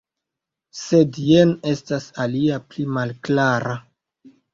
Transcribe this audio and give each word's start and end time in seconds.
Sed 0.77 1.19
jen 1.25 1.51
estas 1.71 2.07
alia 2.23 2.57
pli 2.71 2.87
malkara. 2.97 3.77